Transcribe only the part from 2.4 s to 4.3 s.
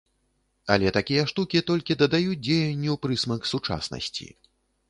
дзеянню прысмак сучаснасці.